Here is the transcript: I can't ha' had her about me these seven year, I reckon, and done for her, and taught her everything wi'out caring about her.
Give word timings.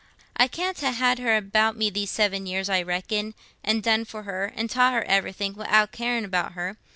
I 0.35 0.47
can't 0.47 0.79
ha' 0.79 0.95
had 0.95 1.19
her 1.19 1.37
about 1.37 1.77
me 1.77 1.91
these 1.91 2.09
seven 2.09 2.47
year, 2.47 2.63
I 2.67 2.81
reckon, 2.81 3.35
and 3.63 3.83
done 3.83 4.03
for 4.03 4.23
her, 4.23 4.45
and 4.55 4.67
taught 4.67 4.93
her 4.93 5.03
everything 5.03 5.53
wi'out 5.53 5.91
caring 5.91 6.25
about 6.25 6.53
her. 6.53 6.77